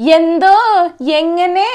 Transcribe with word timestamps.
എന്തോ 0.00 0.56
എങ്ങനെ? 1.00 1.70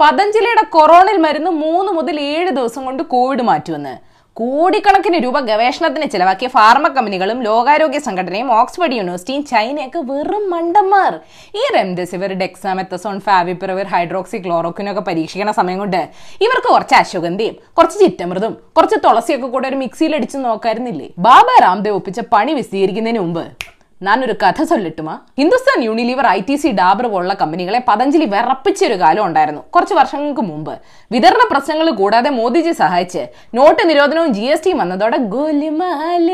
പതഞ്ജലിയുടെ 0.00 0.64
കൊറോണയിൽ 0.70 1.16
മരുന്ന് 1.16 1.50
മൂന്ന് 1.50 1.92
മുതൽ 1.92 2.20
ഏഴ് 2.20 2.50
ദിവസം 2.50 2.84
കൊണ്ട് 2.84 3.02
കോവിഡ് 3.02 3.42
മാറ്റുമെന്ന്. 3.42 3.94
കോടിക്കണക്കിന് 4.32 5.18
രൂപ 5.24 5.40
ഗവേഷണത്തിന് 5.40 6.10
ചിലവാക്കിയ 6.10 6.48
ഫാർമ 6.48 6.88
കമ്പനികളും 6.88 7.42
ലോകാരോഗ്യ 7.42 7.98
സംഘടനയും 7.98 8.52
ഓക്സ്ഫോർഡ് 8.52 8.92
യൂണിവേഴ്സിറ്റിയും 8.92 9.46
ചൈനയൊക്കെ 9.46 9.98
വെറും 9.98 10.50
മണ്ടന്മാർ. 10.50 11.20
ഈ 11.54 11.62
റെംഡെസിവിർ 11.76 12.32
ഡെക്സാമെത്തസോൺ 12.32 13.20
ഫാവിപ്പിറവിർ 13.20 13.86
ഹൈഡ്രോക്സി 13.86 14.36
ക്ലോറോക്കിനൊക്കെ 14.36 15.00
പരീക്ഷിക്കുന്ന 15.00 15.52
സമയം 15.52 15.78
കൊണ്ട് 15.78 16.08
ഇവർക്ക് 16.40 16.68
കുറച്ച് 16.68 16.94
അശ്വഗന്ധിയും 16.94 17.54
കുറച്ച് 17.78 17.98
ചിറ്റമൃതും 18.00 18.56
കുറച്ച് 18.76 18.96
തുളസിയൊക്കെ 19.04 19.46
കൂടെ 19.46 19.68
ഒരു 19.68 19.76
മിക്സിയിൽ 19.76 20.14
അടിച്ച് 20.14 20.38
നോക്കായിരുന്നില്ലേ? 20.38 21.08
ബാബ 21.18 21.46
രാംദേവ് 21.62 21.96
ഒപ്പിച്ച 21.96 22.20
പണി 22.20 22.52
വിശദീകരിക്കുന്നതിന് 22.52 23.18
മുമ്പ്. 23.18 23.75
ഞാനൊരു 24.02 24.32
കഥ 24.32 24.62
ചൊല്ലട്ടുമാ. 24.62 25.18
Hindustan 25.38 25.84
Unilever 25.84 26.26
I 26.26 26.40
T 26.48 26.56
C 26.56 26.68
Dabur 26.68 27.06
പോലുള്ള 27.06 27.34
കമ്പനികളെ 27.34 27.84
പതഞ്ജലി 27.88 28.24
വിറപ്പിച്ചൊരു 28.24 28.94
കാലം 28.94 29.24
ഉണ്ടായിരുന്നു. 29.24 29.62
കുറച്ച് 29.74 29.94
വർഷങ്ങൾക്ക് 29.94 30.40
മുമ്പ്. 30.40 30.74
വിതരണ 31.12 31.42
പ്രശ്നങ്ങൾ 31.50 31.90
കൂടാതെ 31.90 32.30
മോദിജി 32.30 32.72
സഹായിച്ച് 32.72 33.26
നോട്ട് 33.54 33.88
നിരോധനവും 33.88 34.32
ജി 34.32 34.40
എസ് 34.40 34.64
ടിയും 34.64 34.78
വന്നതോടെ 34.78 35.16
ഗോലിമാൽ 35.16 36.28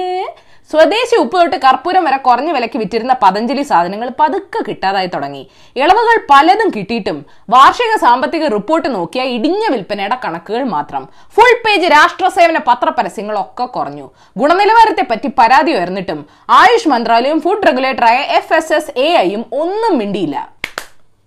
സ്വദേശി 0.72 1.16
ഉപ്പ് 1.22 1.36
തൊട്ട് 1.38 1.56
കർപ്പൂരം 1.64 2.02
വരെ 2.06 2.18
കുറഞ്ഞ 2.26 2.50
വിലയ്ക്ക് 2.56 2.78
വിറ്റിരുന്ന 2.82 3.14
പതഞ്ജലി 3.22 3.64
സാധനങ്ങൾ 3.70 4.08
പതുക്കെ 4.20 4.60
കിട്ടാതായി 4.68 5.08
തുടങ്ങി. 5.14 5.42
ഇളവുകൾ 5.82 6.16
പലതും 6.30 6.68
കിട്ടിയിട്ടും 6.76 7.18
വാർഷിക 7.54 7.94
സാമ്പത്തിക 8.04 8.44
റിപ്പോർട്ട് 8.54 8.88
നോക്കിയ 8.94 9.22
ഇടിഞ്ഞ 9.36 9.64
വിൽപ്പനയുടെ 9.74 10.18
കണക്കുകൾ 10.24 10.62
മാത്രം. 10.76 11.02
ഫുൾ 11.34 11.52
പേജ് 11.64 11.88
രാഷ്ട്ര 11.96 12.28
സേവന 12.36 12.60
പത്രപരസ്യങ്ങളൊക്കെ 12.68 13.66
കുറഞ്ഞു. 13.76 14.06
ഗുണനിലവാരത്തെ 14.42 15.04
പറ്റി 15.10 15.30
പരാതി 15.40 15.74
ഉയർന്നിട്ടും 15.78 16.22
ആയുഷ് 16.60 16.90
മന്ത്രാലയവും 16.94 17.42
ഫുഡ് 17.46 17.68
റെഗുലേറ്ററായ 17.70 18.20
എഫ് 18.38 18.56
എസ് 18.60 18.74
എസ് 18.78 18.94
എ 19.06 19.10
ഐയും 19.26 19.44
ഒന്നും 19.62 19.94
മിണ്ടിയില്ല. 20.00 20.36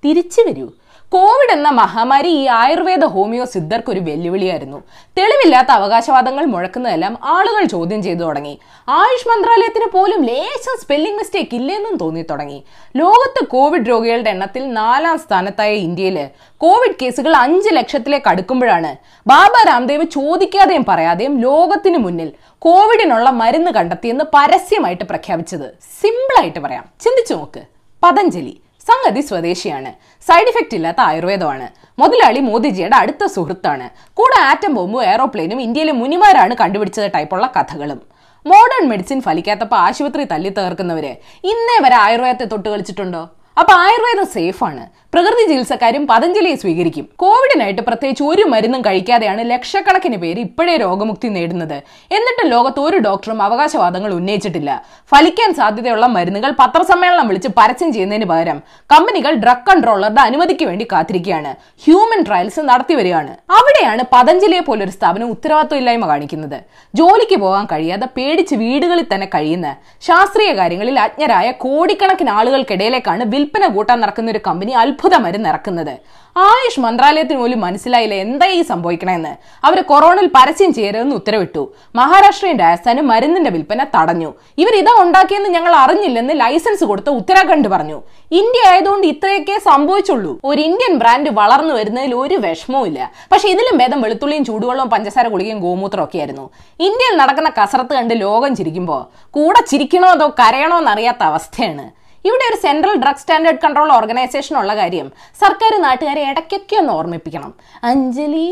തിരിച്ചു 0.03 0.41
വരൂ. 0.47 0.67
കോവിഡ് 1.15 1.51
എന്ന 1.51 1.69
മഹാമാരി 1.69 2.27
ഈ 2.27 2.47
ആയുർവേദ 2.47 3.05
ഹോമിയോ 3.05 3.45
സിദ്ധർക്ക് 3.45 3.91
ഒരു 3.91 3.99
വെല്ലുവിളിയായിരുന്നു. 3.99 4.83
തെളിവില്ലാത്ത 5.17 5.67
അവകാശവാദങ്ങൾ 5.67 6.45
മുഴക്കുന്നതെല്ലാം 6.45 7.17
ആളുകൾ 7.23 7.63
ചോദ്യം 7.65 8.03
ചെയ്തു 8.03 8.19
തുടങ്ങി. 8.19 8.59
ആയുഷ് 8.89 9.27
മന്ത്രാലയത്തിന് 9.27 9.91
പോലും 9.91 10.23
ലേശം 10.23 10.81
സ്പെല്ലിംഗ് 10.81 11.17
മിസ്റ്റേക്ക് 11.17 11.55
ഇല്ലെന്നും 11.55 11.95
തോന്നി 11.95 12.21
തുടങ്ങി. 12.21 12.63
ലോകത്ത് 12.95 13.45
കോവിഡ് 13.45 13.89
രോഗികളുടെ 13.89 14.29
എണ്ണത്തിൽ 14.29 14.73
നാലാം 14.73 15.17
സ്ഥാനത്തായ 15.17 15.73
ഇന്ത്യയിൽ 15.73 16.27
കോവിഡ് 16.57 16.95
കേസുകൾ 17.01 17.35
അഞ്ച് 17.35 17.69
ലക്ഷത്തിലേക്ക് 17.73 18.27
അടുക്കുമ്പോഴാണ്. 18.27 18.95
ബാബ 19.27 19.67
രാംദേവ് 19.67 20.03
ചോദിക്കാതെയും 20.03 20.85
പറയാതെയും 20.87 21.41
ലോകത്തിന് 21.41 21.97
മുന്നിൽ 21.97 22.31
കോവിഡിനുള്ള 22.59 23.29
മരുന്ന് 23.29 23.71
കണ്ടെത്തിയെന്ന് 23.71 24.25
പരസ്യമായിട്ട് 24.33 25.03
പ്രഖ്യാപിച്ചത്. 25.03 25.67
സിമ്പിളായിട്ട് 26.01 26.59
പറയാം. 26.59 26.85
ചിന്തിച്ചു 26.99 27.33
നോക്ക്. 27.33 27.63
പതഞ്ജലി. 28.03 28.57
സംഗതി 28.87 29.21
സ്വദേശിയാണ്. 29.21 29.91
സൈഡ് 30.27 30.47
ഇഫക്റ്റ് 30.47 30.75
ഇല്ലാത്ത 30.75 31.01
ആയുർവേദമാണ്. 31.01 31.67
മുതലാളി 31.99 32.39
മോദിജിയുടെ 32.39 32.95
അടുത്ത 32.95 33.25
സുഹൃത്താണ്. 33.25 33.89
കൂടെ 34.13 34.41
ആറ്റം 34.41 34.73
ബോംബും 34.73 35.03
എയറോപ്ലെയിനും 35.03 35.61
ഇന്ത്യയിലെ 35.61 35.93
മുനിമാരാണ് 36.01 36.55
കണ്ടുപിടിച്ചത് 36.61 37.11
ടൈപ്പുള്ള 37.15 37.47
കഥകളും. 37.55 38.01
മോഡേൺ 38.45 38.89
മെഡിസിൻ 38.89 39.21
ഫലിക്കാത്തപ്പോൾ 39.21 39.75
ആശുപത്രി 39.75 40.23
തല്ലി 40.23 40.49
തകർക്കുന്നവര് 40.49 41.13
ഇന്നേ 41.51 41.77
വരെ 41.85 41.95
ആയുർവേദത്തെ 41.95 42.45
തൊട്ട് 42.45 42.69
കളിച്ചിട്ടുണ്ടോ? 42.69 43.29
അപ്പൊ 43.59 43.73
ആയുർവേദം 43.73 44.25
സേഫ് 44.25 44.63
ആണ്. 44.63 44.83
പ്രകൃതി 45.13 45.43
ചികിത്സക്കാരും 45.49 46.07
പതഞ്ജലിയെ 46.07 46.55
സ്വീകരിക്കും. 46.55 47.05
കോവിഡിനായിട്ട് 47.15 47.81
പ്രത്യേകിച്ച് 47.81 48.23
ഒരു 48.23 48.43
മരുന്നും 48.43 48.81
കഴിക്കാതെയാണ് 48.81 49.41
ലക്ഷക്കണക്കിന് 49.51 50.17
പേര് 50.17 50.39
ഇപ്പോഴേ 50.39 50.77
രോഗമുക്തി 50.77 51.27
നേടുന്നത്. 51.27 51.75
എന്നിട്ട് 52.17 52.51
ലോകത്ത് 52.51 52.79
ഒരു 52.79 52.97
ഡോക്ടറും 52.97 53.41
അവകാശവാദങ്ങൾ 53.41 54.13
ഉന്നയിച്ചിട്ടില്ല. 54.13 54.83
ഫലിക്കാൻ 55.11 55.53
സാധ്യതയുള്ള 55.53 56.05
മരുന്നുകൾ 56.05 56.51
പത്രസമ്മേളനം 56.59 57.27
വിളിച്ച് 57.27 57.47
പരസ്യം 57.57 57.93
ചെയ്യുന്നതിന് 57.93 58.25
പകരം 58.25 58.59
കമ്പനികൾ 58.79 59.33
ഡ്രഗ് 59.33 59.69
കൺട്രോളറുടെ 59.69 60.21
അനുമതിക്ക് 60.21 60.65
വേണ്ടി 60.65 60.87
കാത്തിരിക്കുകയാണ്. 60.91 61.55
ഹ്യൂമൻ 61.85 62.23
ട്രയൽസ് 62.23 62.59
നടത്തി 62.59 62.93
വരികയാണ് 62.93 63.37
അവിടെയാണ് 63.51 64.03
പതഞ്ജലിയെ 64.13 64.59
പോലൊരു 64.59 64.91
സ്ഥാപനം 64.91 65.31
ഉത്തരവാദിത്വമില്ലായ്മ 65.31 66.07
കാണിക്കുന്നത്. 66.07 66.59
ജോലിക്ക് 66.95 67.35
പോകാൻ 67.35 67.65
കഴിയാതെ 67.71 68.07
പേടിച്ച് 68.17 68.55
വീടുകളിൽ 68.55 69.05
തന്നെ 69.13 69.29
കഴിയുന്ന 69.35 69.75
ശാസ്ത്രീയ 70.01 70.53
കാര്യങ്ങളിൽ 70.53 70.99
അജ്ഞരായ 70.99 71.51
കോടിക്കണക്കിന് 71.51 72.29
ആളുകൾക്കിടയിലേക്കാണ് 72.29 73.23
വിൽപ്പന 73.45 73.65
കൂട്ടാൻ 73.73 73.97
നടക്കുന്ന 74.03 74.29
ഒരു 74.33 74.39
കമ്പനി 74.45 74.71
അത്ഭുത 74.81 75.15
മരുന്ന് 75.23 75.47
ഇറക്കുന്നത്. 75.51 75.95
ആയുഷ് 76.43 76.81
മന്ത്രാലയത്തിന് 76.85 77.39
പോലും 77.41 77.59
മനസ്സിലായില്ല 77.65 78.15
എന്താ 78.23 78.47
ഈ 78.55 78.61
സംഭവിക്കണമെന്ന് 78.69 79.31
അവർ 79.67 79.79
കൊറോണയിൽ 79.91 80.27
പരസ്യം 80.37 80.71
ചെയ്യരുതെന്ന് 80.77 81.15
ഉത്തരവിട്ടു. 81.19 81.63
മഹാരാഷ്ട്രയും 81.99 82.57
രാജസ്ഥാനും 82.63 83.05
മരുന്നിന്റെ 83.11 83.51
വിൽപ്പന 83.55 83.85
തടഞ്ഞു. 83.95 84.29
ഇവർ 84.61 84.73
ഇതാ 84.81 84.93
ഉണ്ടാക്കിയെന്ന് 85.03 85.49
ഞങ്ങൾ 85.55 85.73
അറിഞ്ഞില്ലെന്ന് 85.83 86.33
ലൈസൻസ് 86.41 86.83
കൊടുത്ത 86.91 87.09
ഉത്തരാഖണ്ഡ് 87.19 87.69
പറഞ്ഞു. 87.73 87.97
ഇന്ത്യ 88.41 88.63
ആയതുകൊണ്ട് 88.71 89.07
ഇത്രയൊക്കെ 89.13 89.57
സംഭവിച്ചുള്ളൂ. 89.69 90.33
ഒരു 90.51 90.61
ഇന്ത്യൻ 90.69 90.95
ബ്രാൻഡ് 91.03 91.31
വളർന്നു 91.39 91.75
വരുന്നതിൽ 91.79 92.15
ഒരു 92.23 92.37
വിഷമവും 92.45 92.87
ഇല്ല. 92.91 92.99
പക്ഷെ 93.33 93.49
ഇതിലും 93.55 93.77
ഭേദം 93.83 94.01
വെളുത്തുള്ളിയും 94.05 94.45
ചൂടുവെള്ളവും 94.51 94.91
പഞ്ചസാര 94.95 95.27
കുളിയും 95.35 95.59
ഗോമൂത്രവും 95.65 96.05
ഒക്കെ 96.07 96.19
ആയിരുന്നു 96.23 96.47
ഇന്ത്യയിൽ 96.87 97.17
നടക്കുന്ന 97.23 97.51
കസറത്ത് 97.59 97.95
കണ്ട് 97.99 98.15
ലോകം 98.25 98.53
ചിരിക്കുമ്പോൾ 98.61 99.03
കൂടെ 99.37 99.61
ചിരിക്കണോ 99.73 100.09
അതോ 100.17 100.27
കരയണോ 100.41 100.79
എന്നറിയാത്ത 100.83 101.23
അവസ്ഥയാണ്. 101.31 101.87
ഇവിടെ 102.27 102.45
ഒരു 102.49 102.57
central 102.65 102.95
drug 103.03 103.21
standard 103.23 103.61
control 103.63 103.89
organisation 103.97 104.55
ഉള്ള 104.61 104.71
കാര്യം 104.81 105.07
സർക്കാർ 105.43 105.73
നാട്ടുകാരെ 105.87 106.21
ഇടയ്ക്കൊക്കെ 106.31 106.75
ഒന്ന് 106.81 106.93
ഓർമ്മിപ്പിക്കണം. 106.99 107.51
അഞ്ജലി 107.91 108.47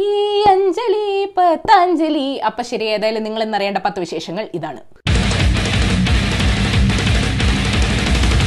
അഞ്ജലി 0.53 1.07
പത്താഞ്ജലി. 1.37 2.27
അപ്പൊ 2.49 2.63
ശരി 2.71 2.87
ഏതായാലും 2.95 3.25
നിങ്ങൾ 3.27 3.43
ഇന്നറിയേണ്ട 3.47 3.81
പത്ത് 3.87 4.01
വിശേഷങ്ങൾ 4.05 4.45
ഇതാണ്. 4.59 4.81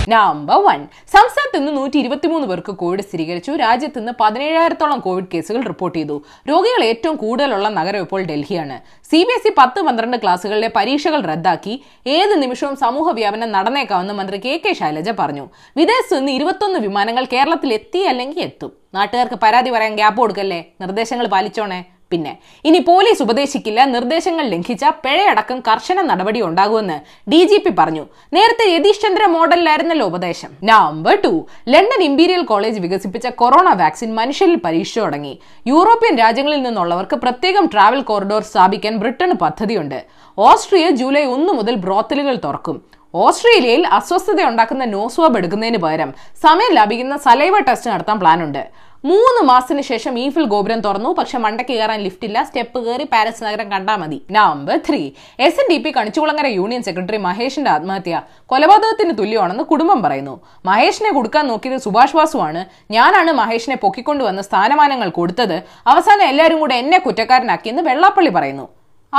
നമ്പർ 0.08 0.56
വൺ 0.66 0.80
സംസ്ഥാനത്ത് 1.12 1.58
നിന്ന് 1.58 1.72
നൂറ്റി 1.76 1.98
ഇരുപത്തിമൂന്ന് 1.98 2.48
പേർക്ക് 2.48 2.72
കോവിഡ് 2.72 3.00
സ്ഥിരീകരിച്ചു. 3.00 3.52
രാജ്യത്ത് 3.52 3.98
ഇന്ന് 3.98 4.12
പതിനേഴായിരത്തോളം 4.20 5.00
കോവിഡ് 5.00 5.24
കേസുകൾ 5.34 5.62
റിപ്പോർട്ട് 5.62 5.98
ചെയ്തു. 5.98 6.24
രോഗികൾ 6.48 6.84
ഏറ്റവും 6.84 7.16
കൂടുതലുള്ള 7.16 7.68
നഗരം 7.68 8.00
ഇപ്പോൾ 8.00 8.22
ഡൽഹിയാണ്. 8.22 8.76
സി 9.10 9.16
ബി 9.16 9.34
എസ് 9.38 9.48
ഇ 9.48 9.50
പത്ത് 9.58 9.82
പന്ത്രണ്ട് 9.82 10.16
ക്ലാസുകളിലെ 10.16 10.70
പരീക്ഷകൾ 10.76 11.20
റദ്ദാക്കി. 11.20 11.84
ഏത് 12.06 12.42
നിമിഷവും 12.42 12.76
സമൂഹ 12.76 13.10
വ്യാപനം 13.10 13.52
നടന്നേക്കാമെന്ന് 13.52 14.14
മന്ത്രി 14.14 14.38
കെ 14.44 14.62
കെ 14.66 14.72
ശൈലജ 14.72 15.10
പറഞ്ഞു. 15.10 15.48
വിദേശത്ത് 15.76 16.18
നിന്ന് 16.18 16.32
ഇരുപത്തൊന്ന് 16.32 16.78
വിമാനങ്ങൾ 16.78 17.26
കേരളത്തിൽ 17.32 17.72
എത്തി 17.72 17.98
അല്ലെങ്കിൽ 17.98 18.40
എത്തും. 18.40 18.72
നാട്ടുകാർക്ക് 18.94 19.34
പരാതി 19.42 19.70
പറയാൻ 19.70 19.94
ഗ്യാപ്പ് 19.94 20.20
കൊടുക്കല്ലേ? 20.20 20.64
നിർദ്ദേശങ്ങൾ 20.80 21.26
പാലിച്ചോണേ. 21.26 21.84
പിന്നെ. 22.12 22.32
ഇനി 22.64 22.78
പോലീസ് 22.78 23.22
ഉപദേശിക്കില്ല 23.22 23.84
നിർദ്ദേശങ്ങൾ 23.84 24.44
ലംഘിച്ച 24.52 24.84
പിഴയടക്കം 25.04 25.58
കർശന 25.68 26.02
നടപടി 26.02 26.40
ഉണ്ടാകുമെന്ന് 26.42 26.96
ഡി 27.30 27.40
ജി 27.44 27.58
പി 27.58 27.70
പറഞ്ഞു. 27.78 28.04
നേരത്തെ 28.32 28.66
യതീഷ് 28.74 29.02
ചന്ദ്ര 29.04 29.26
മോഡലിലായിരുന്നല്ലോ 29.26 30.06
ഉപദേശം. 30.06 30.50
Number 30.64 31.18
two 31.24 31.32
London 31.68 32.02
Imperial 32.02 32.42
College 32.42 32.80
വികസിപ്പിച്ച 32.80 33.26
കൊറോണ 33.26 33.72
വാക്സിൻ 33.82 34.14
മനുഷ്യരിൽ 34.14 34.58
പരീക്ഷ 34.66 34.98
തുടങ്ങി. 34.98 35.40
യൂറോപ്യൻ 35.66 36.16
രാജ്യങ്ങളിൽ 36.18 36.62
നിന്നുള്ളവർക്ക് 36.62 37.16
പ്രത്യേകം 37.16 37.66
ട്രാവൽ 37.66 38.02
കോറിഡോർ 38.02 38.42
സ്ഥാപിക്കാൻ 38.42 38.96
ബ്രിട്ടന് 38.98 39.32
പദ്ധതിയുണ്ട്. 39.32 40.06
ഓസ്ട്രിയ 40.38 40.90
ജൂലൈ 40.90 41.24
ഒന്ന് 41.24 41.52
മുതൽ 41.52 41.74
ബ്രോത്തലുകൾ 41.74 42.36
തുറക്കും. 42.44 42.78
ഓസ്ട്രേലിയയിൽ 43.14 43.86
അസ്വസ്ഥത 43.86 44.40
ഉണ്ടാക്കുന്ന 44.44 44.84
നോസ്വാബ് 44.84 45.36
എടുക്കുന്നതിന് 45.38 45.78
പകരം 45.78 46.10
സമയം 46.42 46.72
ലാഭിക്കുന്ന 46.74 47.16
സലൈവ 47.16 47.58
ടെസ്റ്റ് 47.58 47.90
നടത്താൻ 47.90 48.18
പ്ലാനുണ്ട്. 48.20 48.85
മൂന്ന് 49.08 49.40
മാസത്തിന് 49.48 49.82
ശേഷം 49.88 50.14
ഈഫിൽ 50.22 50.44
ഗോപുരം 50.52 50.80
തുറന്നു. 50.84 51.10
പക്ഷെ 51.18 51.36
മണ്ടയ്ക്ക് 51.44 51.72
കയറാൻ 51.72 52.00
ലിഫ്റ്റ് 52.06 52.26
ഇല്ല. 52.28 52.38
സ്റ്റെപ്പ് 52.48 52.78
കയറി 52.86 53.06
പാരസ് 53.12 53.42
നഗരം 53.46 53.66
കണ്ടാൽ 53.72 53.96
മതി. 54.02 54.18
Number 54.36 54.76
three 54.86 55.00
S 55.46 55.60
N 55.62 55.66
D 55.72 55.76
P 55.84 55.90
Kanichukulangara 55.96 56.48
union 56.58 56.82
secretary 56.88 57.18
മഹേഷിന്റെ 57.26 57.70
ആത്മഹത്യ 57.74 58.22
കൊലപാതകത്തിന് 58.52 59.14
തുല്യമാണെന്ന് 59.20 59.64
കുടുംബം 59.72 60.00
പറയുന്നു. 60.06 60.34
മഹേഷിനെ 60.70 61.12
കൊടുക്കാൻ 61.18 61.46
നോക്കിയത് 61.52 61.84
സുഭാഷ് 61.86 62.16
വാസുവാണ്. 62.20 62.62
ഞാനാണ് 62.96 63.32
മഹേഷിനെ 63.42 63.76
പൊക്കിക്കൊണ്ടുവന്ന 63.84 64.42
സ്ഥാനമാനങ്ങൾ 64.50 65.10
കൊടുത്തത്. 65.20 65.56
അവസാനം 65.92 66.26
എല്ലാവരും 66.32 66.60
കൂടെ 66.64 66.76
എന്നെ 66.84 67.00
കുറ്റക്കാരനാക്കിയെന്ന് 67.06 67.84
വെള്ളാപ്പള്ളി 67.90 68.32
പറയുന്നു. 68.38 68.68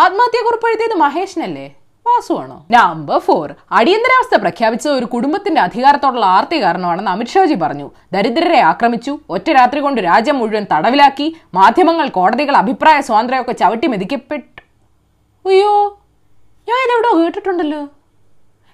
ആത്മഹത്യക്കുറിപ്പ് 0.04 0.70
എഴുതിയത് 0.72 0.98
മഹേഷിനല്ലേ? 1.06 1.68
വാസുവാണോ 2.08 2.66
നമ്പർ 2.72 3.20
ഫോർ. 3.20 3.54
അടിയന്തരാവസ്ഥ 3.72 4.36
പ്രഖ്യാപിച്ച 4.42 4.88
ഒരു 4.88 5.06
കുടുംബത്തിന്റെ 5.06 5.62
അധികാരത്തോടുള്ള 5.62 6.26
ആർത്തി 6.26 6.62
കാരണമാണെന്ന് 6.62 7.12
അമിത്ഷാജി 7.12 7.54
പറഞ്ഞു. 7.54 7.92
ദരിദ്രരെ 8.14 8.60
ആക്രമിച്ചു 8.60 9.20
ഒറ്റ 9.30 9.52
രാത്രി 9.52 9.80
കൊണ്ട് 9.80 10.02
രാജ്യം 10.02 10.40
മുഴുവൻ 10.40 10.66
തടവിലാക്കി 10.74 11.28
മാധ്യമങ്ങൾ 11.54 12.10
കോടതികൾ 12.10 12.58
അഭിപ്രായ 12.58 13.02
സ്വാതന്ത്ര്യമൊക്കെ 13.02 13.52
ചവിട്ടി 13.52 13.88
മെതിക്കപ്പെട്ടു. 13.88 14.62
അയ്യോ 15.50 15.74
ഞാൻ 16.70 16.80
ഇതെവിടോ 16.86 17.12
കേട്ടിട്ടുണ്ടല്ലോ. 17.24 17.82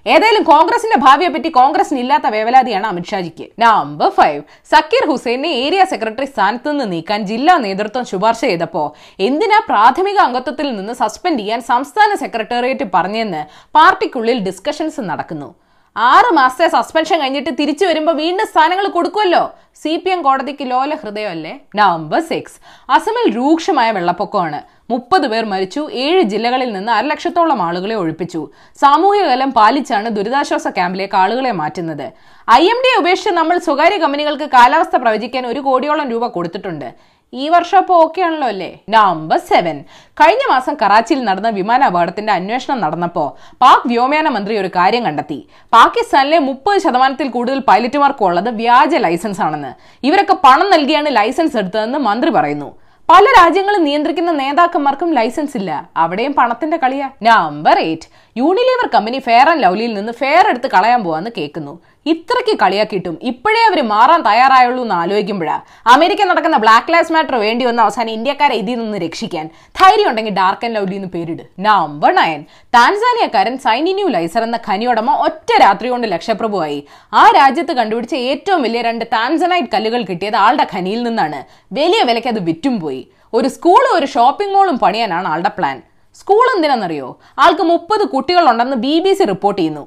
ഏതായാലും 0.06 0.44
കോൺഗ്രസിന്റെ 0.52 0.98
ഭാവിയെ 1.04 1.30
പറ്റി 1.34 1.50
കോൺഗ്രസിന് 1.58 2.00
ഇല്ലാത്ത 2.04 2.28
വേവലാതിയാണ് 2.36 2.88
അമിത്ഷാജിക്ക് 2.90 3.46
number 3.64 4.10
five 4.18 4.42
Zakir 4.72 5.04
Hussain 5.12 5.52
area 5.66 5.84
secretary 5.94 6.28
സ്ഥാനത്ത് 6.32 6.72
നിന്ന് 6.72 6.88
നീക്കാൻ 6.94 7.22
ജില്ലാ 7.32 7.56
നേതൃത്വം 7.66 8.06
ശുപാർശ 8.12 8.42
ചെയ്തപ്പോ 8.46 8.84
എന്തിനാ 9.28 9.60
പ്രാഥമിക 9.72 10.20
അംഗത്വത്തിൽ 10.28 10.70
നിന്ന് 10.78 10.96
സസ്പെൻഡ് 11.04 11.42
ചെയ്യാൻ 11.44 11.62
സംസ്ഥാന 11.72 12.14
സെക്രട്ടേറിയറ്റ് 12.24 12.88
പറഞ്ഞെന്ന് 12.96 13.44
പാർട്ടിക്കുള്ളിൽ 13.78 14.40
ഡിസ്കഷൻസ് 14.50 15.04
നടക്കുന്നു. 15.12 15.50
ആറ് 15.96 16.30
മാസത്തെ 16.38 16.68
സസ്പെൻഷൻ 16.76 17.18
കഴിഞ്ഞിട്ട് 17.22 17.52
തിരിച്ചു 17.58 17.86
വരുമ്പോൾ 17.88 18.16
വീണ്ടും 18.22 18.48
സ്ഥാനങ്ങൾ 18.52 18.86
കൊടുക്കുമല്ലോ 18.96 19.42
സി 19.82 19.92
പി 20.04 20.10
എം 20.14 20.20
കോടതിക്ക് 20.26 20.66
ലോല 20.72 20.94
ഹൃദയമല്ലേ? 21.02 21.52
നവംബർ 21.80 22.20
സിക്സ് 22.30 22.58
അസമിൽ 22.96 23.26
രൂക്ഷമായ 23.38 23.90
വെള്ളപ്പൊക്കമാണ്. 23.98 24.60
മുപ്പത് 24.92 25.26
പേർ 25.32 25.44
മരിച്ചു 25.54 25.82
ഏഴ് 26.06 26.24
ജില്ലകളിൽ 26.32 26.70
നിന്ന് 26.74 26.92
അരലക്ഷത്തോളം 26.98 27.62
ആളുകളെ 27.68 27.96
ഒഴിപ്പിച്ചു. 28.02 28.42
സാമൂഹിക 28.84 29.26
കലം 29.32 29.52
പാലിച്ചാണ് 29.58 30.10
ദുരിതാശ്വാസ 30.18 30.68
ക്യാമ്പിലേക്ക് 30.78 31.18
ആളുകളെ 31.24 31.52
മാറ്റുന്നത്. 31.62 32.08
ഐ 32.48 32.64
എം 32.74 32.80
ഡി 32.86 32.92
ഉപേക്ഷിച്ച് 33.02 33.34
നമ്മൾ 33.40 33.58
സ്വകാര്യ 33.68 33.98
കമ്പനികൾക്ക് 34.04 34.48
കാലാവസ്ഥ 34.58 34.96
പ്രവചിക്കാൻ 35.04 35.46
ഒരു 35.54 35.62
കോടിയോളം 35.68 36.10
രൂപ 36.16 36.28
കൊടുത്തിട്ടുണ്ട്. 36.38 36.90
ഈ 37.34 37.50
വർഷം 37.50 37.78
അപ്പോൾ 37.78 37.94
ഓക്കെ 37.94 38.22
ആണല്ലോ 38.22 38.48
അല്ലേ? 38.48 38.80
നമ്പർ 38.90 39.38
സെവൻ 39.38 39.84
കഴിഞ്ഞ 40.22 40.44
മാസം 40.52 40.78
കറാച്ചിയിൽ 40.82 41.24
നടന്ന 41.24 41.50
വിമാന 41.50 41.84
അപകടത്തിന്റെ 41.84 42.34
അന്വേഷണം 42.34 42.82
നടന്നപ്പോൾ 42.82 43.28
പാക് 43.62 43.88
വ്യോമയാന 43.88 44.30
മന്ത്രി 44.30 44.58
ഒരു 44.58 44.68
കാര്യം 44.68 45.06
കണ്ടെത്തി. 45.06 45.48
പാകിസ്ഥാനിലെ 45.74 46.40
മുപ്പത് 46.40 46.78
ശതമാനത്തിൽ 46.78 47.28
കൂടുതൽ 47.30 47.60
പൈലറ്റുമാർക്കും 47.60 48.28
ഉള്ളത് 48.28 48.50
വ്യാജ 48.50 48.96
ലൈസൻസ് 48.96 49.42
ആണെന്ന്. 49.42 49.74
ഇവരൊക്കെ 50.04 50.34
പണം 50.44 50.70
നൽകിയാണ് 50.70 51.16
ലൈസൻസ് 51.16 51.58
എടുത്തതെന്ന് 51.58 52.00
മന്ത്രി 52.00 52.32
പറയുന്നു. 52.32 52.70
പല 53.10 53.24
രാജ്യങ്ങളും 53.24 53.84
നിയന്ത്രിക്കുന്ന 53.84 54.32
നേതാക്കന്മാർക്കും 54.32 55.14
ലൈസൻസ് 55.14 55.58
ഇല്ല. 55.58 55.90
അവിടെയും 55.98 56.34
പണത്തിന്റെ 56.34 56.78
കളിയാ. 56.78 57.10
Number 57.24 57.80
eight 57.80 58.08
Unilever 58.38 58.90
company 58.94 59.20
fair 59.20 59.50
and 59.50 59.64
ലവ്ലിയിൽ 59.64 59.94
നിന്ന് 59.94 60.12
ഫെയർ 60.12 60.50
എടുത്ത് 60.50 60.68
കളയാൻ 60.68 61.04
പോവാന്ന് 61.04 61.32
കേൾക്കുന്നു. 61.38 61.80
ഇത്രയ്ക്ക് 62.06 62.54
കളിയാക്കിയിട്ടും 62.62 63.16
ഇപ്പോഴേ 63.22 63.60
അവർ 63.68 63.80
മാറാൻ 63.92 64.22
തയ്യാറായുള്ളൂ 64.22 64.82
എന്ന് 64.84 64.96
ആലോചിക്കുമ്പോഴാണ് 64.96 65.64
അമേരിക്ക 65.94 66.24
നടക്കുന്ന 66.30 66.58
ബ്ലാക്ക് 66.58 66.94
ലൈഫ് 66.94 67.14
മാറ്റർ 67.14 67.36
വേണ്ടി 67.36 67.66
വന്ന 67.66 67.82
അവസാനം 67.82 68.12
ഇന്ത്യക്കാരെ 68.18 68.56
ഇതിൽ 68.56 68.78
നിന്ന് 68.80 68.98
രക്ഷിക്കാൻ 68.98 69.46
ധൈര്യം 69.80 70.10
ഉണ്ടെങ്കിൽ 70.10 70.34
ഡാർക്ക് 70.34 70.66
ആൻഡ് 70.66 70.78
ലൗലി 70.78 70.96
എന്ന് 70.96 71.08
പേരിട്. 71.08 71.44
നമ്പർ 71.60 72.12
നയൻ 72.16 72.42
താൻസാനിയക്കാരൻ 72.78 73.58
സൈനിന്യൂ 73.58 74.08
ലൈസർ 74.08 74.44
എന്ന 74.44 74.60
ഖനിയുടമ 74.70 75.16
ഒറ്റ 75.28 75.52
രാത്രി 75.62 75.90
കൊണ്ട് 75.90 76.08
ലക്ഷപ്രഭുവായി. 76.08 76.80
ആ 77.14 77.24
രാജ്യത്ത് 77.40 77.74
കണ്ടുപിടിച്ച 77.80 78.16
ഏറ്റവും 78.16 78.62
വലിയ 78.68 78.82
രണ്ട് 78.90 79.06
താൻസനൈറ്റ് 79.16 79.74
കല്ലുകൾ 79.74 80.04
കിട്ടിയത് 80.12 80.36
ആളുടെ 80.36 80.68
ഖനിയിൽ 80.76 81.04
നിന്നാണ്. 81.04 81.42
വലിയ 81.80 82.04
വിലയ്ക്ക് 82.12 82.30
അത് 82.36 82.42
വിറ്റും 82.50 82.80
പോയി. 82.80 83.02
ഒരു 83.34 83.48
സ്കൂളും 83.48 83.92
ഒരു 83.98 84.06
ഷോപ്പിംഗ് 84.06 84.54
മോളും 84.54 84.78
പണിയാനാണ് 84.78 85.28
ആളുടെ 85.28 85.52
പ്ലാൻ 85.58 85.78
സ്കൂൾ 86.20 86.46
എന്തിനാണെന്നറിയോ? 86.56 87.08
ആൾക്ക് 87.44 87.64
മുപ്പത് 87.74 88.04
കുട്ടികളുണ്ടെന്ന് 88.08 88.76
ബി 88.76 88.96
ബി 89.06 89.14
സി 89.14 89.24
റിപ്പോർട്ട് 89.24 89.60
ചെയ്യുന്നു. 89.62 89.86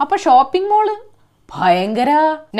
അപ്പൊ 0.00 0.16
ഷോപ്പിംഗ് 0.16 0.70
മോൾ 0.70 0.86
ഭയങ്കര 1.48 2.10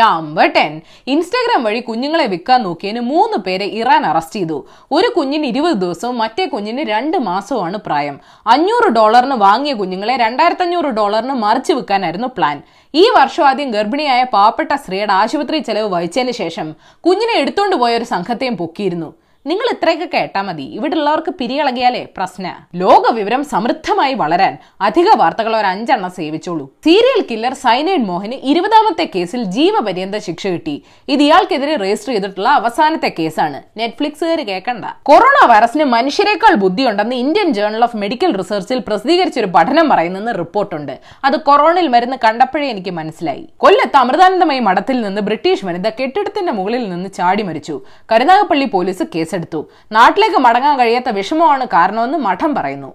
നമ്പർ 0.01 0.47
ടെൻ 0.57 0.73
ഇൻസ്റ്റാഗ്രാം 1.13 1.63
വഴി 1.67 1.81
കുഞ്ഞുങ്ങളെ 1.89 2.27
വിൽക്കാൻ 2.33 2.61
നോക്കിയതിന് 2.67 3.03
മൂന്ന് 3.13 3.37
പേരെ 3.47 3.67
ഇറാൻ 3.81 4.03
അറസ്റ്റ് 4.11 4.41
ചെയ്തു. 4.41 4.59
ഒരു 4.97 5.09
കുഞ്ഞിന് 5.17 5.47
ഇരുപത് 5.53 5.77
ദിവസവും 5.85 6.17
മറ്റേ 6.23 6.45
കുഞ്ഞിന് 6.55 6.83
രണ്ട് 6.93 7.17
മാസവുമാണ് 7.29 7.79
പ്രായം. 7.87 8.17
അഞ്ഞൂറ് 8.55 8.91
ഡോളറിന് 8.99 9.39
വാങ്ങിയ 9.47 9.75
കുഞ്ഞുങ്ങളെ 9.81 10.17
രണ്ടായിരത്തി 10.25 10.65
അഞ്ഞൂറ് 10.67 10.93
ഡോളറിന് 11.01 11.37
മറിച്ച് 11.45 11.73
വിൽക്കാനായിരുന്നു 11.79 12.31
പ്ലാൻ 12.39 12.59
ഈ 12.95 13.05
വർഷം 13.19 13.45
ആദ്യം 13.51 13.71
ഗർഭിണിയായ 13.77 14.23
പാവപ്പെട്ട 14.37 14.73
സ്ത്രീയുടെ 14.83 15.15
ആശുപത്രി 15.21 15.59
ചെലവ് 15.69 15.89
വഹിച്ചതിന് 15.97 16.35
ശേഷം 16.43 16.69
കുഞ്ഞിനെ 17.07 17.37
എടുത്തുകൊണ്ട് 17.43 17.77
പോയ 17.83 17.93
ഒരു 18.01 18.09
സംഘത്തെയും 18.15 18.57
പൊക്കിയിരുന്നു. 18.63 19.11
നിങ്ങൾ 19.49 19.67
ഇത്രയൊക്കെ 19.73 20.07
കേട്ടാ 20.13 20.43
മതി. 20.43 20.63
ഇവിടെ 20.77 20.95
ഉള്ളവർക്ക് 20.99 21.33
പിരിയിളകിയാലേ 21.41 22.05
പ്രശ്ന. 22.17 22.53
ലോക 22.83 23.11
വിവരം 23.17 23.43
സമൃദ്ധമായി 23.45 24.15
വളരാൻ 24.21 24.55
അധിക 24.81 25.09
വാർത്തകൾ 25.21 25.57
ഒരു 25.57 25.67
അഞ്ചെണ്ണം 25.67 26.11
സേവിച്ചോളൂ. 26.11 26.67
സീരിയൽ 26.85 27.21
കില്ലർ 27.31 27.55
സൈനൈഡ് 27.55 28.07
മോഹന് 28.11 28.37
ഇരുപതാമത്തെ 28.51 29.07
കേസിൽ 29.15 29.43
ജീവപര്യന്ത 29.57 30.19
ശിക്ഷ 30.27 30.47
കിട്ടി. 30.55 30.77
ഇത് 31.09 31.23
ഇയാൾക്കെതിരെ 31.23 31.75
രജിസ്റ്റർ 31.77 32.13
ചെയ്തിട്ടുള്ള 32.13 32.49
അവസാനത്തെ 32.61 33.11
കേസാണ്. 33.19 33.61
നെറ്റ്ഫ്ലിക്സുകാർ 33.81 34.41
കേൾക്കണ്ട 34.51 34.85
കൊറോണ 35.11 35.37
വൈറസിന് 35.53 35.85
മനുഷ്യരെക്കാൾ 35.97 36.55
ബുദ്ധിയുണ്ടെന്ന് 36.65 37.19
ഇന്ത്യൻ 37.25 37.53
ജേണൽ 37.59 37.85
ഓഫ് 37.89 38.01
മെഡിക്കൽ 38.05 38.33
റിസർച്ചിൽ 38.41 38.81
പ്രസിദ്ധീകരിച്ച 38.89 39.39
ഒരു 39.45 39.51
പഠനം 39.59 39.89
പറയുന്നെന്ന് 39.89 40.35
റിപ്പോർട്ടുണ്ട്. 40.39 40.95
അത് 41.25 41.37
കൊറോണയിൽ 41.51 41.89
മരുന്ന് 41.89 42.17
കണ്ടപ്പോഴേ 42.25 42.69
എനിക്ക് 42.69 42.91
മനസ്സിലായി. 43.01 43.45
കൊല്ലത്ത് 43.57 43.97
അമൃതാനന്ദമയി 43.97 44.65
മഠത്തിൽ 44.71 45.01
നിന്ന് 45.01 45.21
ബ്രിട്ടീഷ് 45.21 45.65
വനിത 45.67 45.89
കെട്ടിടത്തിന്റെ 46.01 46.53
മുകളിൽ 46.53 46.89
നിന്ന് 46.89 47.11
ചാടി 47.21 47.43
മരിച്ചു. 47.43 47.77
കരുനാഗപ്പള്ളി 48.13 48.65
പോലീസ് 48.77 49.05
കേസെടുത്തു 49.35 49.61
നാട്ടിലേക്ക് 49.97 50.41
മടങ്ങാൻ 50.47 50.75
കഴിയാത്ത 50.81 51.11
വിഷമമാണ് 51.19 51.65
കാരണമെന്ന് 51.75 52.19
മഠം 52.27 52.51
പറയുന്നു. 52.55 52.91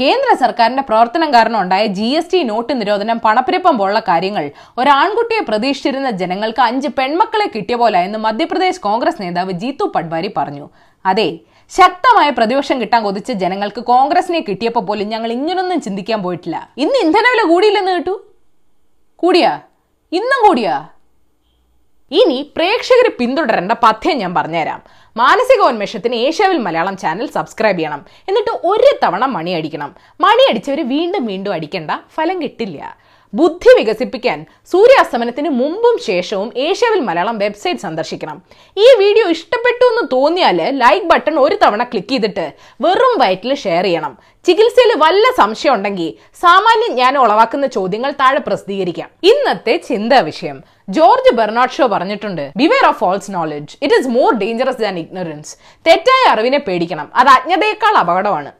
കേന്ദ്ര 0.00 0.28
സർക്കാരിന്റെ 0.42 0.82
പ്രവർത്തനം 0.88 1.28
കാരണം 1.34 1.58
ഉണ്ടായ 1.62 1.84
ജി 1.98 2.08
എസ് 2.18 2.30
ടി 2.32 2.38
നോട്ട് 2.50 2.72
നിരോധനം 2.80 3.18
പണപ്പെരുപ്പം 3.24 3.74
പോലുള്ള 3.78 4.00
കാര്യങ്ങൾ 4.08 4.44
ഒരാൺകുട്ടിയെ 4.80 5.42
പ്രതീക്ഷിച്ചിരുന്ന 5.48 6.10
ജനങ്ങൾക്ക് 6.20 6.62
അഞ്ച് 6.68 6.88
പെൺമക്കളെ 6.98 7.46
കിട്ടിയ 7.54 7.76
പോലെ 7.82 8.00
എന്ന് 8.06 8.18
മധ്യപ്രദേശ് 8.26 8.82
കോൺഗ്രസ് 8.86 9.20
നേതാവ് 9.22 9.52
ജീത്തു 9.62 9.84
പട്വാരി 9.94 10.30
പറഞ്ഞു. 10.36 10.66
അതെ 11.04 11.28
ശക്തമായ 11.78 12.28
പ്രതിപക്ഷം 12.30 12.76
കിട്ടാൻ 12.80 13.00
കൊതിച്ച 13.04 13.30
ജനങ്ങൾക്ക് 13.42 13.80
കോൺഗ്രസിനെ 13.92 14.40
കിട്ടിയപ്പോൾ 14.48 14.84
പോലും 14.88 15.08
ഞങ്ങൾ 15.14 15.30
ഇങ്ങനൊന്നും 15.38 15.80
ചിന്തിക്കാൻ 15.86 16.20
പോയിട്ടില്ല. 16.26 16.56
ഇന്ന് 16.84 16.98
ഇന്ധനവില 17.06 17.42
കൂടിയില്ലെന്ന് 17.52 17.94
കേട്ടു? 17.96 18.14
കൂടിയാ? 19.22 19.52
ഇന്നും 20.12 20.40
കൂടിയാ? 20.46 20.76
ഇനി 22.10 22.52
പ്രേക്ഷകർ 22.56 23.12
പിന്തുടരേണ്ട 23.18 23.72
പഥ്യം 23.72 24.16
ഞാൻ 24.16 24.34
പറഞ്ഞുതരാം. 24.34 24.82
മാനസികോന്മേഷത്തിന് 25.16 26.14
ഏഷ്യാവിൽ 26.14 26.58
മലയാളം 26.58 26.96
ചാനൽ 26.96 27.26
സബ്സ്ക്രൈബ് 27.26 27.78
ചെയ്യണം. 27.78 28.06
എന്നിട്ട് 28.28 28.66
ഒരു 28.66 28.98
തവണ 29.02 29.24
മണി 29.24 29.50
അടിക്കണം. 29.50 29.96
മണി 30.20 30.50
അടിച്ചവർ 30.50 30.88
വീണ്ടും 30.88 31.26
വീണ്ടും 31.26 31.52
അടിക്കേണ്ട. 31.52 31.90
ഫലം 32.14 32.42
കിട്ടില്ല. 32.42 32.96
ബുദ്ധി 33.32 33.70
വികസിപ്പിക്കാൻ 33.78 34.38
സൂര്യാസ്തമനത്തിന് 34.72 35.50
മുമ്പും 35.60 35.96
ശേഷവും 36.08 36.48
ഏഷ്യാവിൽ 36.66 37.00
മലയാളം 37.08 37.38
വെബ്സൈറ്റ് 37.38 37.80
സന്ദർശിക്കണം. 37.80 38.36
ഈ 38.84 38.86
വീഡിയോ 39.02 39.26
ഇഷ്ടപ്പെട്ടു 39.34 39.84
എന്ന് 39.90 40.04
തോന്നിയാൽ 40.12 40.60
ലൈക്ക് 40.82 41.06
ബട്ടൺ 41.12 41.38
ഒരു 41.44 41.58
തവണ 41.62 41.84
ക്ലിക്ക് 41.92 42.08
ചെയ്തിട്ട് 42.08 42.46
വെറും 42.84 43.14
വയറ്റിൽ 43.22 43.54
ഷെയർ 43.64 43.84
ചെയ്യണം. 43.88 44.12
ചികിത്സയിൽ 44.46 44.92
വല്ല 45.02 45.24
സംശയം 45.40 45.74
ഉണ്ടെങ്കിൽ 45.74 46.10
സാമാന്യം 46.42 46.92
ഞാൻ 47.00 47.18
ഉളവാക്കുന്ന 47.18 47.66
ചോദ്യങ്ങൾ 47.76 48.10
താഴെ 48.20 48.40
പ്രസിദ്ധീകരിക്കാം. 48.48 49.08
ഇന്നത്തെ 49.32 49.76
ചിന്താ 49.88 50.20
വിഷയം. 50.20 50.58
ജോർജ് 50.96 51.32
ബെർണാഡ് 51.38 51.76
ഷോ 51.76 51.86
പറഞ്ഞിട്ടുണ്ട് 51.86 52.44
beware 52.60 52.86
of 52.90 52.98
false 53.02 53.32
knowledge 53.36 53.74
it 53.82 53.96
is 53.98 54.08
more 54.18 54.30
dangerous 54.42 54.82
than 54.84 54.98
ignorance 55.04 55.52
തെറ്റായ 55.86 56.22
അറിവിനെ 56.34 56.58
പേടിക്കണം. 56.68 57.08
അത് 57.20 57.30
അജ്ഞതയേക്കാൾ 57.36 57.96
അപകടമാണ്. 58.04 58.52